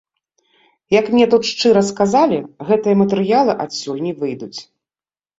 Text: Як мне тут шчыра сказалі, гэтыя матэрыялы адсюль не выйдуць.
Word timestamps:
Як 0.99 1.09
мне 1.15 1.25
тут 1.33 1.43
шчыра 1.49 1.83
сказалі, 1.89 2.39
гэтыя 2.69 2.95
матэрыялы 3.01 3.53
адсюль 3.67 4.01
не 4.07 4.13
выйдуць. 4.23 4.59